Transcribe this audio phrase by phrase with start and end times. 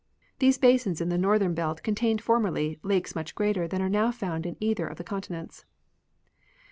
[0.39, 4.47] These basins in the northern belt contained formerly, lakes much greater than are now found
[4.47, 5.63] in either of the continents.